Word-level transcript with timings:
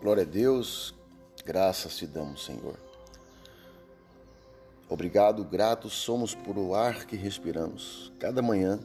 Glória 0.00 0.22
a 0.22 0.26
Deus, 0.26 0.94
graças 1.44 1.98
te 1.98 2.06
damos, 2.06 2.46
Senhor. 2.46 2.74
Obrigado, 4.88 5.44
gratos 5.44 5.92
somos 5.92 6.34
por 6.34 6.56
o 6.56 6.74
ar 6.74 7.04
que 7.04 7.16
respiramos. 7.16 8.10
Cada 8.18 8.40
manhã, 8.40 8.80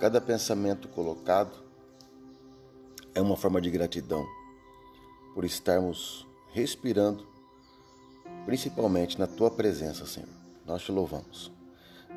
cada 0.00 0.20
pensamento 0.20 0.88
colocado 0.88 1.62
é 3.14 3.22
uma 3.22 3.36
forma 3.36 3.60
de 3.60 3.70
gratidão 3.70 4.26
por 5.32 5.44
estarmos 5.44 6.26
respirando, 6.52 7.24
principalmente 8.46 9.16
na 9.16 9.28
tua 9.28 9.48
presença, 9.48 10.04
Senhor. 10.06 10.28
Nós 10.66 10.82
te 10.82 10.90
louvamos. 10.90 11.52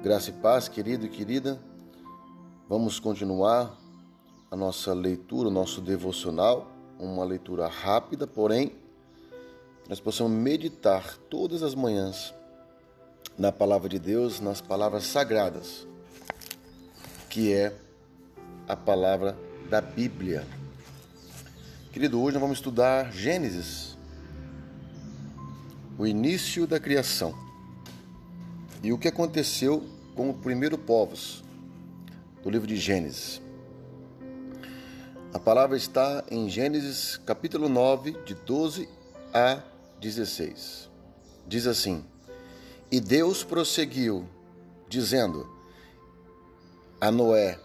Graça 0.01 0.31
e 0.31 0.33
paz, 0.33 0.67
querido 0.67 1.05
e 1.05 1.09
querida. 1.09 1.61
Vamos 2.67 2.99
continuar 2.99 3.77
a 4.49 4.55
nossa 4.55 4.95
leitura, 4.95 5.47
o 5.49 5.51
nosso 5.51 5.79
devocional 5.79 6.75
uma 6.99 7.23
leitura 7.23 7.67
rápida, 7.67 8.25
porém, 8.25 8.71
nós 9.87 9.99
possamos 9.99 10.31
meditar 10.31 11.17
todas 11.29 11.63
as 11.63 11.73
manhãs 11.73 12.33
na 13.37 13.51
palavra 13.51 13.87
de 13.87 13.99
Deus, 13.99 14.39
nas 14.39 14.61
palavras 14.61 15.03
sagradas, 15.05 15.87
que 17.29 17.53
é 17.53 17.73
a 18.67 18.75
palavra 18.75 19.37
da 19.69 19.79
Bíblia. 19.79 20.45
Querido, 21.91 22.21
hoje 22.21 22.33
nós 22.33 22.41
vamos 22.41 22.57
estudar 22.57 23.11
Gênesis, 23.11 23.97
o 25.97 26.05
início 26.05 26.67
da 26.67 26.79
criação 26.79 27.33
e 28.83 28.91
o 28.91 28.97
que 28.97 29.07
aconteceu 29.07 29.83
com 30.15 30.29
o 30.29 30.33
primeiro 30.33 30.77
povos 30.77 31.43
do 32.43 32.49
livro 32.49 32.67
de 32.67 32.75
Gênesis. 32.75 33.41
A 35.33 35.39
palavra 35.39 35.75
está 35.75 36.23
em 36.31 36.49
Gênesis 36.49 37.17
capítulo 37.17 37.67
9, 37.67 38.13
de 38.25 38.33
12 38.33 38.87
a 39.33 39.61
16. 39.99 40.89
Diz 41.45 41.67
assim: 41.67 42.03
E 42.89 43.01
Deus 43.01 43.43
prosseguiu, 43.43 44.25
dizendo 44.87 45.45
a 47.01 47.11
Noé: 47.11 47.59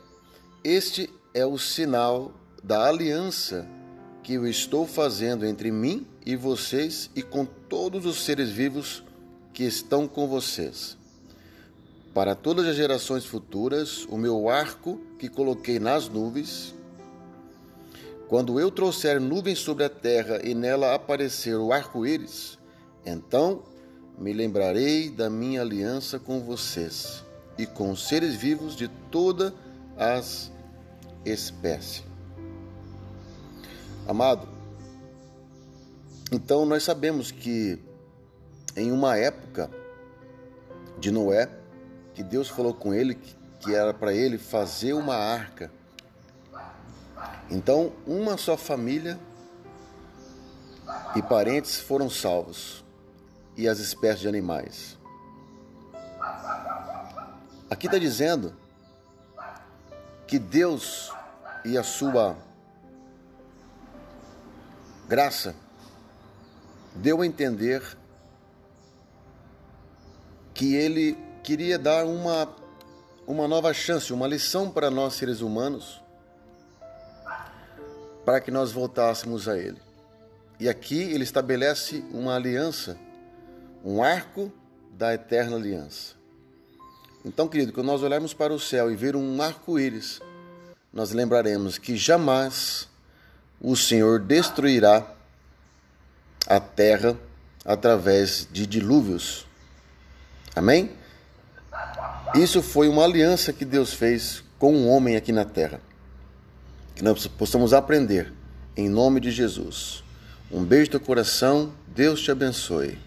Este 0.64 1.09
é 1.33 1.47
o 1.47 1.56
sinal 1.56 2.33
da 2.64 2.89
aliança 2.89 3.67
que 4.25 4.34
eu 4.34 4.44
estou 4.44 4.84
fazendo 4.84 5.47
entre 5.47 5.70
mim 5.70 6.05
e 6.27 6.34
vocês 6.34 7.11
e 7.15 7.22
com 7.22 7.44
todos 7.44 8.05
os 8.05 8.25
seres 8.25 8.50
vivos 8.50 9.05
que 9.55 9.62
estão 9.62 10.09
com 10.09 10.27
vocês. 10.27 10.97
Para 12.12 12.34
todas 12.34 12.67
as 12.67 12.75
gerações 12.75 13.25
futuras, 13.25 14.05
o 14.11 14.19
meu 14.19 14.48
arco 14.48 15.00
que 15.17 15.28
coloquei 15.28 15.78
nas 15.78 16.09
nuvens 16.09 16.75
quando 18.33 18.58
eu 18.58 18.70
trouxer 18.70 19.20
nuvens 19.20 19.58
sobre 19.58 19.84
a 19.84 19.91
terra 19.91 20.41
e 20.42 20.55
nela 20.55 20.94
aparecer 20.94 21.55
o 21.55 21.70
arco-íris, 21.70 22.58
então 23.05 23.62
me 24.16 24.33
lembrarei 24.33 25.11
da 25.11 25.28
minha 25.28 25.61
aliança 25.61 26.19
com 26.19 26.41
vocês 26.41 27.22
e 27.58 27.66
com 27.66 27.91
os 27.91 28.08
seres 28.08 28.34
vivos 28.34 28.75
de 28.75 28.88
todas 28.88 29.53
as 29.98 30.50
espécies. 31.27 32.05
Amado, 34.08 34.48
então 36.33 36.64
nós 36.64 36.84
sabemos 36.84 37.30
que 37.30 37.78
em 38.75 38.91
uma 38.91 39.14
época 39.14 39.70
de 40.98 41.10
Noé, 41.10 41.50
que 42.14 42.22
Deus 42.22 42.48
falou 42.48 42.72
com 42.72 42.94
ele 42.94 43.14
que 43.60 43.75
era 43.75 43.92
para 43.92 44.14
ele 44.14 44.38
fazer 44.38 44.94
uma 44.94 45.16
arca 45.16 45.70
então, 47.50 47.92
uma 48.06 48.39
só 48.39 48.56
família 48.56 49.20
e 51.14 51.22
parentes 51.22 51.81
foram 51.81 52.09
salvos, 52.09 52.83
e 53.56 53.69
as 53.69 53.78
espécies 53.78 54.20
de 54.20 54.28
animais. 54.28 54.98
Aqui 57.71 57.87
está 57.87 57.99
dizendo 57.99 58.54
que 60.27 60.38
Deus 60.38 61.12
e 61.65 61.77
a 61.77 61.82
sua 61.82 62.37
graça 65.06 65.54
deu 66.94 67.21
a 67.21 67.27
entender 67.27 67.82
que 70.54 70.75
ele 70.75 71.19
queria 71.43 71.78
dar 71.78 72.06
uma, 72.06 72.48
uma 73.27 73.47
nova 73.47 73.75
chance, 73.75 74.12
uma 74.12 74.27
lição 74.27 74.71
para 74.71 74.91
nós 74.91 75.15
seres 75.15 75.43
humanos 75.43 76.03
para 78.25 78.41
que 78.41 78.50
nós 78.50 78.72
voltássemos 78.72 79.49
a 79.49 79.59
Ele. 79.59 79.81
E 80.60 80.69
aqui 80.69 81.00
ele 81.03 81.25
estabelece 81.25 82.05
uma 82.12 82.37
aliança, 82.37 82.97
um 83.84 84.03
arco 84.03 84.53
da 84.93 85.12
eterna 85.12 85.56
aliança. 85.56 86.15
Então, 87.25 87.49
querido, 87.49 87.72
quando 87.72 87.87
nós 87.87 88.03
olharmos 88.03 88.33
para 88.33 88.53
o 88.53 88.60
céu 88.60 88.91
e 88.91 88.94
ver 88.94 89.16
um 89.16 89.43
arco-íris, 89.43 90.21
nós 90.93 91.10
lembraremos 91.10 91.78
que 91.78 91.97
jamais 91.97 92.88
o 93.60 93.75
Senhor 93.75 94.21
destruirá 94.21 95.04
a 96.47 96.60
terra 96.60 97.16
através 97.65 98.47
de 98.50 98.65
dilúvios. 98.65 99.47
Amém? 100.54 100.93
Isso 102.34 102.62
foi 102.62 102.89
uma 102.89 103.04
aliança 103.04 103.53
que 103.53 103.65
Deus 103.65 103.93
fez 103.93 104.44
com 104.59 104.75
o 104.75 104.77
um 104.77 104.89
homem 104.91 105.16
aqui 105.16 105.33
na 105.33 105.44
terra 105.44 105.81
que 106.94 107.03
nós 107.03 107.26
possamos 107.26 107.72
aprender 107.72 108.32
em 108.76 108.88
nome 108.88 109.20
de 109.20 109.30
Jesus. 109.30 110.03
Um 110.50 110.62
beijo 110.64 110.91
do 110.92 111.00
coração, 111.00 111.72
Deus 111.94 112.20
te 112.22 112.30
abençoe. 112.30 112.98